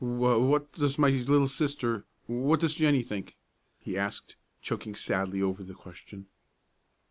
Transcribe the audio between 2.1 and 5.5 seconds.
what does Jennie think?" he asked, choking sadly